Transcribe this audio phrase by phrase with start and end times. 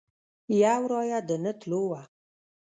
[0.63, 2.01] یو رایه د نه تلو وه.